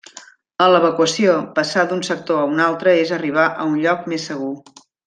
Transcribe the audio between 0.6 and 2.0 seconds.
En l'evacuació, passar